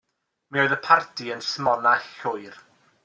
Mi 0.55 0.61
oedd 0.61 0.73
y 0.75 0.79
parti 0.87 1.29
yn 1.35 1.45
smonach 1.49 2.09
llwyr. 2.23 2.59